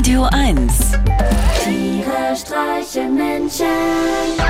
Radio 0.00 0.22
1 0.32 0.72
Tiere 1.62 2.34
streichen 2.34 3.16
Menschen. 3.16 3.66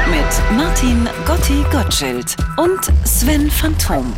mit 0.09 0.57
Martin 0.57 1.09
Gotti 1.27 1.65
Gottschild 1.73 2.37
und 2.57 2.79
Sven 3.05 3.51
Phantom. 3.51 4.13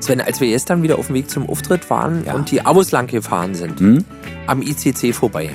Sven, 0.00 0.20
als 0.20 0.40
wir 0.40 0.48
gestern 0.48 0.82
wieder 0.82 0.98
auf 0.98 1.06
dem 1.06 1.14
Weg 1.14 1.30
zum 1.30 1.48
Auftritt 1.48 1.88
waren 1.90 2.24
Ja. 2.26 2.34
und 2.34 2.50
die 2.50 2.62
Abos 2.66 2.90
lang 2.90 3.06
gefahren 3.06 3.54
sind, 3.54 3.78
Hm? 3.78 4.04
am 4.48 4.62
ICC 4.62 5.12
vorbei, 5.12 5.50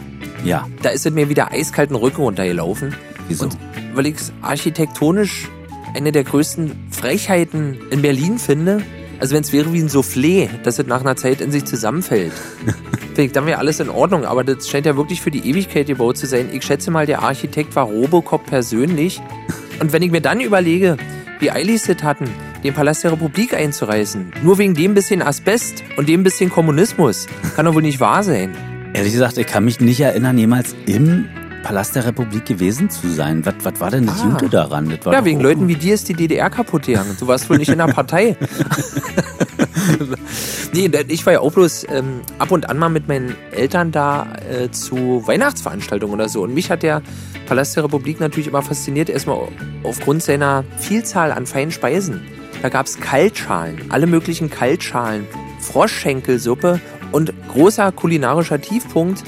Ja. 0.46 0.70
da 0.82 0.88
ist 0.92 1.06
es 1.06 1.12
mir 1.12 1.28
wieder 1.28 1.52
eiskalten 1.52 1.98
Rücken 1.98 2.22
runtergelaufen. 2.22 2.96
Wieso? 3.28 3.44
Und 3.44 3.58
weil 3.94 4.06
ich 4.06 4.16
es 4.16 4.32
architektonisch 4.42 5.50
eine 5.94 6.14
der 6.14 6.24
größten 6.24 6.88
Frechheiten 6.92 7.78
in 7.90 8.02
Berlin 8.02 8.40
finde, 8.40 8.84
also 9.20 9.36
wenn 9.36 9.44
es 9.44 9.52
wäre 9.52 9.74
wie 9.74 9.82
ein 9.82 9.90
Soufflé, 9.90 10.48
dass 10.64 10.80
es 10.80 10.88
nach 10.88 11.02
einer 11.02 11.18
Zeit 11.18 11.42
in 11.42 11.52
sich 11.52 11.66
zusammenfällt. 11.66 12.32
Ich, 13.18 13.32
dann 13.32 13.46
wäre 13.46 13.60
alles 13.60 13.80
in 13.80 13.90
Ordnung, 13.90 14.26
aber 14.26 14.44
das 14.44 14.70
scheint 14.70 14.86
ja 14.86 14.96
wirklich 14.96 15.22
für 15.22 15.32
die 15.32 15.48
Ewigkeit 15.50 15.88
gebaut 15.88 16.18
zu 16.18 16.28
sein. 16.28 16.50
Ich 16.52 16.64
schätze 16.64 16.92
mal, 16.92 17.06
der 17.06 17.22
Architekt 17.22 17.76
war 17.76 17.86
Robocop 17.86 18.46
persönlich. 18.46 19.22
Und 19.80 19.94
wenn 19.94 20.02
ich 20.02 20.12
mir 20.12 20.22
dann 20.22 20.40
überlege, 20.40 20.98
wie 21.40 21.52
eilig 21.52 21.82
sie 21.82 21.94
es 21.94 22.04
hatten, 22.04 22.26
den 22.64 22.74
Palast 22.74 23.04
der 23.04 23.12
Republik 23.14 23.54
einzureißen, 23.54 24.32
nur 24.44 24.58
wegen 24.60 24.74
dem 24.76 24.94
bisschen 24.94 25.22
Asbest 25.22 25.84
und 25.98 26.08
dem 26.08 26.24
bisschen 26.24 26.50
Kommunismus, 26.50 27.28
kann 27.56 27.66
doch 27.66 27.74
wohl 27.74 27.82
nicht 27.82 28.00
wahr 28.00 28.24
sein. 28.24 28.52
Ehrlich 28.94 29.14
gesagt, 29.14 29.38
ich 29.38 29.48
kann 29.48 29.66
mich 29.66 29.80
nicht 29.80 30.00
erinnern, 30.00 30.38
jemals 30.38 30.76
im 30.86 31.26
Palast 31.64 31.96
der 31.96 32.06
Republik 32.06 32.46
gewesen 32.46 32.90
zu 32.90 33.08
sein. 33.10 33.46
Was, 33.46 33.54
was 33.64 33.80
war 33.80 33.92
denn 33.92 34.06
das 34.06 34.22
Ah. 34.22 34.30
Gute 34.32 34.50
daran? 34.50 34.92
Ja, 35.06 35.26
wegen 35.26 35.40
Leuten 35.40 35.68
wie 35.68 35.76
dir 35.76 35.94
ist 35.94 36.10
die 36.10 36.14
DDR 36.14 36.50
kaputt 36.50 36.86
gegangen. 36.88 37.16
Du 37.20 37.28
warst 37.28 37.50
wohl 37.50 37.58
nicht 37.58 37.70
in 37.70 37.78
der 37.78 37.86
Partei. 37.86 38.36
nee, 40.74 40.90
ich 41.08 41.26
war 41.26 41.34
ja 41.34 41.40
auch 41.40 41.52
bloß 41.52 41.88
ähm, 41.90 42.22
ab 42.40 42.52
und 42.52 42.70
an 42.70 42.78
mal 42.78 42.90
mit 42.90 43.08
meinen 43.08 43.36
Eltern 43.52 43.92
da 43.92 44.36
äh, 44.50 44.72
zu 44.72 45.26
Weihnachtsveranstaltungen 45.26 46.14
oder 46.14 46.30
so. 46.30 46.42
Und 46.42 46.54
mich 46.54 46.70
hat 46.70 46.84
der 46.84 47.02
Palast 47.46 47.76
der 47.76 47.84
Republik 47.84 48.20
natürlich 48.20 48.48
immer 48.48 48.62
fasziniert, 48.62 49.10
erstmal 49.10 49.48
aufgrund 49.84 50.24
seiner 50.24 50.64
Vielzahl 50.78 51.32
an 51.32 51.46
feinen 51.46 51.72
Speisen. 51.72 52.22
Da 52.62 52.70
gab 52.70 52.86
es 52.86 53.00
Kaltschalen, 53.00 53.78
alle 53.90 54.08
möglichen 54.08 54.50
Kaltschalen, 54.50 55.28
Froschschenkelsuppe 55.60 56.80
und 57.12 57.34
großer 57.50 57.92
kulinarischer 57.92 58.62
Tiefpunkt 58.62 59.24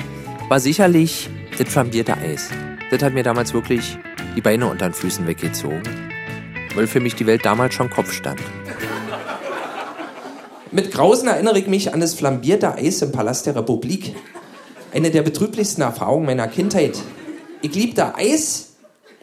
war 0.49 0.59
sicherlich 0.59 1.29
das 1.57 1.69
flambierte 1.69 2.15
Eis. 2.17 2.49
Das 2.91 3.01
hat 3.01 3.13
mir 3.13 3.23
damals 3.23 3.53
wirklich 3.53 3.97
die 4.35 4.41
Beine 4.41 4.67
unter 4.67 4.87
den 4.87 4.93
Füßen 4.93 5.27
weggezogen, 5.27 5.81
weil 6.75 6.87
für 6.87 6.99
mich 6.99 7.15
die 7.15 7.25
Welt 7.25 7.45
damals 7.45 7.73
schon 7.73 7.89
Kopf 7.89 8.13
stand. 8.13 8.39
Mit 10.73 10.89
Grausen 10.89 11.27
erinnere 11.27 11.59
ich 11.59 11.67
mich 11.67 11.93
an 11.93 11.99
das 11.99 12.15
flambierte 12.15 12.73
Eis 12.73 13.03
im 13.03 13.11
Palast 13.11 13.45
der 13.45 13.55
Republik. 13.55 14.15
Eine 14.91 15.11
der 15.11 15.21
betrüblichsten 15.21 15.83
Erfahrungen 15.83 16.25
meiner 16.25 16.47
Kindheit. 16.47 16.97
Ich 17.61 17.75
liebte 17.75 18.15
Eis, 18.15 18.69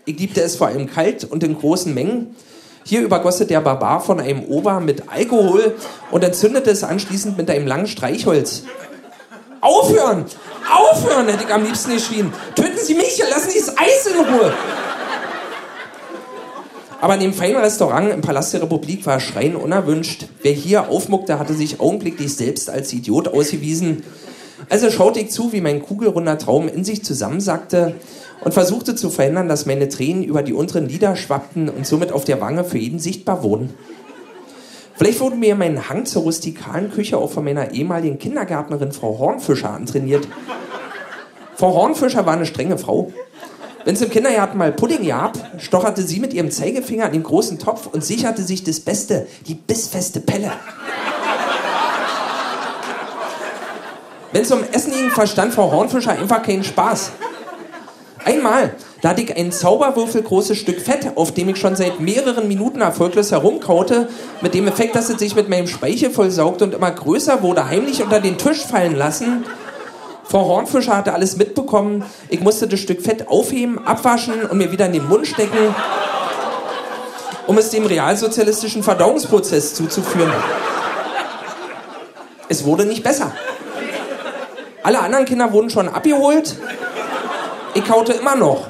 ich 0.04 0.16
liebte 0.16 0.42
es 0.42 0.54
vor 0.54 0.68
allem 0.68 0.86
kalt 0.86 1.24
und 1.24 1.42
in 1.42 1.58
großen 1.58 1.92
Mengen. 1.92 2.36
Hier 2.84 3.00
übergosse 3.00 3.46
der 3.46 3.60
Barbar 3.62 4.00
von 4.00 4.20
einem 4.20 4.44
Ober 4.44 4.78
mit 4.78 5.08
Alkohol 5.08 5.74
und 6.12 6.22
entzündete 6.22 6.70
es 6.70 6.84
anschließend 6.84 7.36
mit 7.36 7.50
einem 7.50 7.66
langen 7.66 7.88
Streichholz. 7.88 8.62
Aufhören! 9.60 10.26
Aufhören, 10.70 11.26
hätte 11.26 11.42
ich 11.42 11.52
am 11.52 11.64
liebsten 11.64 11.94
geschrien. 11.94 12.32
Töten 12.54 12.78
Sie 12.78 12.94
mich, 12.94 13.20
lassen 13.28 13.50
Sie 13.50 13.58
das 13.58 13.76
Eis 13.76 14.06
in 14.06 14.20
Ruhe. 14.20 14.52
Aber 17.00 17.14
in 17.14 17.20
dem 17.20 17.32
feinen 17.32 17.56
Restaurant 17.56 18.12
im 18.12 18.20
Palast 18.20 18.52
der 18.52 18.62
Republik 18.62 19.06
war 19.06 19.20
Schreien 19.20 19.56
unerwünscht. 19.56 20.26
Wer 20.42 20.52
hier 20.52 20.90
aufmuckte, 20.90 21.38
hatte 21.38 21.54
sich 21.54 21.80
augenblicklich 21.80 22.34
selbst 22.34 22.68
als 22.68 22.92
Idiot 22.92 23.28
ausgewiesen. 23.28 24.02
Also 24.68 24.90
schaute 24.90 25.20
ich 25.20 25.30
zu, 25.30 25.52
wie 25.52 25.62
mein 25.62 25.82
kugelrunder 25.82 26.36
Traum 26.36 26.68
in 26.68 26.84
sich 26.84 27.02
zusammensackte 27.02 27.94
und 28.44 28.52
versuchte 28.52 28.94
zu 28.94 29.08
verhindern, 29.08 29.48
dass 29.48 29.64
meine 29.64 29.88
Tränen 29.88 30.22
über 30.22 30.42
die 30.42 30.52
unteren 30.52 30.88
Lider 30.88 31.16
schwappten 31.16 31.70
und 31.70 31.86
somit 31.86 32.12
auf 32.12 32.24
der 32.24 32.40
Wange 32.42 32.64
für 32.64 32.78
jeden 32.78 32.98
sichtbar 32.98 33.42
wurden. 33.42 33.72
Vielleicht 34.94 35.20
wurde 35.20 35.36
mir 35.36 35.54
mein 35.54 35.88
Hang 35.88 36.04
zur 36.04 36.24
rustikalen 36.24 36.90
Küche 36.90 37.16
auch 37.16 37.30
von 37.30 37.44
meiner 37.44 37.72
ehemaligen 37.72 38.18
Kindergärtnerin 38.18 38.92
Frau 38.92 39.18
Hornfischer 39.18 39.70
antrainiert. 39.70 40.28
Frau 41.56 41.74
Hornfischer 41.74 42.26
war 42.26 42.34
eine 42.34 42.44
strenge 42.44 42.76
Frau. 42.76 43.10
Wenn 43.84 43.94
es 43.94 44.02
im 44.02 44.10
Kindergarten 44.10 44.58
mal 44.58 44.72
Pudding 44.72 45.06
gab, 45.06 45.38
stocherte 45.58 46.02
sie 46.02 46.20
mit 46.20 46.34
ihrem 46.34 46.50
Zeigefinger 46.50 47.06
an 47.06 47.12
den 47.12 47.22
großen 47.22 47.58
Topf 47.58 47.86
und 47.86 48.04
sicherte 48.04 48.42
sich 48.42 48.62
das 48.62 48.80
Beste, 48.80 49.26
die 49.46 49.54
bissfeste 49.54 50.20
Pelle. 50.20 50.52
Wenn 54.32 54.42
es 54.42 54.52
um 54.52 54.62
Essen 54.70 54.92
ging, 54.92 55.10
verstand 55.10 55.54
Frau 55.54 55.72
Hornfischer 55.72 56.12
einfach 56.12 56.42
keinen 56.42 56.62
Spaß. 56.62 57.12
Einmal, 58.22 58.74
da 59.00 59.10
hatte 59.10 59.22
ich 59.22 59.34
ein 59.34 59.50
zauberwürfelgroßes 59.50 60.58
Stück 60.58 60.80
Fett, 60.80 61.16
auf 61.16 61.32
dem 61.32 61.48
ich 61.48 61.56
schon 61.56 61.74
seit 61.74 62.00
mehreren 62.00 62.46
Minuten 62.48 62.82
erfolglos 62.82 63.32
herumkaute, 63.32 64.10
mit 64.42 64.52
dem 64.52 64.68
Effekt, 64.68 64.94
dass 64.94 65.08
es 65.08 65.18
sich 65.18 65.34
mit 65.34 65.48
meinem 65.48 65.66
Speichel 65.66 66.10
vollsaugte 66.10 66.64
und 66.64 66.74
immer 66.74 66.90
größer 66.90 67.42
wurde, 67.42 67.66
heimlich 67.66 68.02
unter 68.02 68.20
den 68.20 68.36
Tisch 68.36 68.60
fallen 68.60 68.94
lassen. 68.94 69.46
Frau 70.30 70.46
Hornfischer 70.46 70.96
hatte 70.96 71.12
alles 71.12 71.36
mitbekommen. 71.36 72.04
Ich 72.28 72.38
musste 72.38 72.68
das 72.68 72.78
Stück 72.78 73.02
Fett 73.02 73.26
aufheben, 73.26 73.84
abwaschen 73.84 74.44
und 74.44 74.58
mir 74.58 74.70
wieder 74.70 74.86
in 74.86 74.92
den 74.92 75.08
Mund 75.08 75.26
stecken, 75.26 75.74
um 77.48 77.58
es 77.58 77.70
dem 77.70 77.84
realsozialistischen 77.84 78.84
Verdauungsprozess 78.84 79.74
zuzuführen. 79.74 80.32
Es 82.48 82.64
wurde 82.64 82.84
nicht 82.84 83.02
besser. 83.02 83.32
Alle 84.84 85.00
anderen 85.00 85.24
Kinder 85.24 85.52
wurden 85.52 85.68
schon 85.68 85.88
abgeholt. 85.88 86.56
Ich 87.74 87.84
kaute 87.84 88.12
immer 88.12 88.36
noch. 88.36 88.68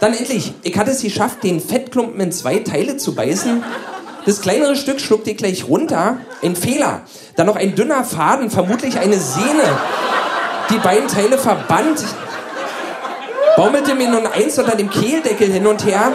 Dann 0.00 0.14
endlich, 0.14 0.54
ich 0.62 0.78
hatte 0.78 0.92
es 0.92 1.02
geschafft, 1.02 1.42
den 1.42 1.60
Fettklumpen 1.60 2.18
in 2.20 2.32
zwei 2.32 2.60
Teile 2.60 2.96
zu 2.96 3.14
beißen. 3.14 3.62
Das 4.26 4.40
kleinere 4.40 4.74
Stück 4.74 5.00
schluckte 5.00 5.30
ich 5.30 5.36
gleich 5.36 5.68
runter. 5.68 6.18
Ein 6.42 6.56
Fehler. 6.56 7.02
Dann 7.36 7.46
noch 7.46 7.54
ein 7.54 7.76
dünner 7.76 8.02
Faden, 8.02 8.50
vermutlich 8.50 8.98
eine 8.98 9.18
Sehne. 9.18 9.62
Die 10.68 10.78
beiden 10.78 11.06
Teile 11.06 11.38
verband. 11.38 12.04
Baumelte 13.56 13.94
mir 13.94 14.10
nun 14.10 14.26
eins 14.26 14.58
unter 14.58 14.76
dem 14.76 14.90
Kehldeckel 14.90 15.50
hin 15.50 15.66
und 15.66 15.86
her, 15.86 16.12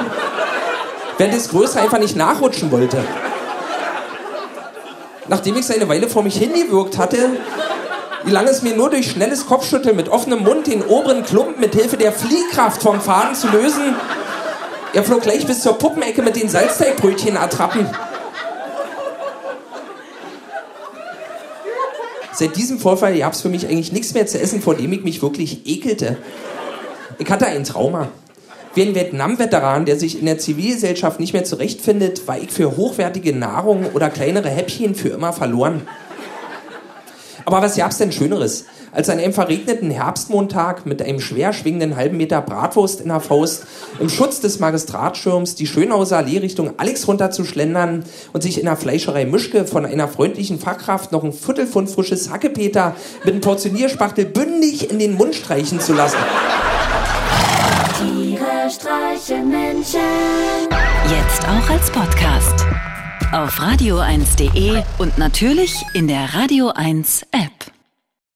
während 1.17 1.33
das 1.33 1.49
Größere 1.49 1.81
einfach 1.81 1.99
nicht 1.99 2.15
nachrutschen 2.15 2.69
wollte. 2.69 3.01
Nachdem 5.27 5.55
ich 5.55 5.61
es 5.61 5.71
eine 5.71 5.87
Weile 5.87 6.09
vor 6.09 6.21
mich 6.21 6.35
hingewirkt 6.35 6.97
hatte, 6.97 7.29
gelang 8.25 8.45
es 8.47 8.61
mir 8.61 8.75
nur 8.75 8.89
durch 8.89 9.09
schnelles 9.09 9.45
Kopfschütteln 9.47 9.95
mit 9.95 10.09
offenem 10.09 10.43
Mund 10.43 10.67
den 10.67 10.83
oberen 10.83 11.23
Klumpen 11.23 11.61
mit 11.61 11.73
Hilfe 11.73 11.95
der 11.95 12.11
Fliehkraft 12.11 12.83
vom 12.83 12.99
Faden 12.99 13.33
zu 13.33 13.47
lösen. 13.47 13.95
Er 14.93 15.03
flog 15.03 15.21
gleich 15.21 15.45
bis 15.45 15.61
zur 15.61 15.77
Puppenecke 15.77 16.21
mit 16.21 16.35
den 16.35 16.49
Salzteigbrötchen 16.49 17.37
attrappen. 17.37 17.87
Seit 22.33 22.55
diesem 22.55 22.79
Vorfall 22.79 23.17
gab 23.17 23.33
es 23.33 23.41
für 23.41 23.49
mich 23.49 23.67
eigentlich 23.67 23.91
nichts 23.91 24.13
mehr 24.13 24.25
zu 24.25 24.39
essen, 24.39 24.61
vor 24.61 24.75
dem 24.75 24.91
ich 24.91 25.03
mich 25.03 25.21
wirklich 25.21 25.65
ekelte. 25.65 26.17
Ich 27.19 27.29
hatte 27.29 27.45
ein 27.45 27.63
Trauma. 27.63 28.09
Wie 28.73 28.83
ein 28.83 28.95
Vietnam-Veteran, 28.95 29.85
der 29.85 29.99
sich 29.99 30.17
in 30.19 30.25
der 30.25 30.39
Zivilgesellschaft 30.39 31.19
nicht 31.19 31.33
mehr 31.33 31.43
zurechtfindet, 31.43 32.27
war 32.27 32.37
ich 32.37 32.51
für 32.51 32.77
hochwertige 32.77 33.35
Nahrung 33.35 33.85
oder 33.93 34.09
kleinere 34.09 34.49
Häppchen 34.49 34.95
für 34.95 35.09
immer 35.09 35.33
verloren. 35.33 35.87
Aber 37.45 37.61
was 37.61 37.75
gab's 37.75 37.97
denn 37.97 38.11
Schöneres, 38.11 38.65
als 38.91 39.09
an 39.09 39.19
einem 39.19 39.33
verregneten 39.33 39.91
Herbstmontag 39.91 40.85
mit 40.85 41.01
einem 41.01 41.19
schwer 41.19 41.53
schwingenden 41.53 41.95
halben 41.95 42.17
Meter 42.17 42.41
Bratwurst 42.41 43.01
in 43.01 43.09
der 43.09 43.19
Faust 43.19 43.65
im 43.99 44.09
Schutz 44.09 44.39
des 44.39 44.59
Magistratschirms 44.59 45.55
die 45.55 45.67
Schönhauser 45.67 46.17
Allee 46.17 46.39
Richtung 46.39 46.73
Alex 46.77 47.07
runterzuschlendern 47.07 48.03
und 48.33 48.41
sich 48.41 48.59
in 48.59 48.65
der 48.65 48.77
Fleischerei 48.77 49.25
Mischke 49.25 49.65
von 49.65 49.85
einer 49.85 50.07
freundlichen 50.07 50.59
Fachkraft 50.59 51.11
noch 51.11 51.23
ein 51.23 51.33
Viertelpfund 51.33 51.89
frisches 51.89 52.29
Hackepeter 52.29 52.95
mit 53.23 53.33
einem 53.33 53.41
Portionierspachtel 53.41 54.25
bündig 54.25 54.89
in 54.89 54.99
den 54.99 55.15
Mund 55.15 55.35
streichen 55.35 55.79
zu 55.79 55.93
lassen. 55.93 56.17
Tiere 57.97 58.69
streichen 58.69 59.49
Menschen. 59.49 59.99
Jetzt 61.09 61.43
auch 61.43 61.69
als 61.69 61.91
Podcast. 61.91 62.65
Auf 63.31 63.59
radio1.de 63.59 64.83
und 64.97 65.17
natürlich 65.17 65.75
in 65.93 66.07
der 66.07 66.33
Radio 66.33 66.69
1 66.69 67.23
App. 67.31 67.50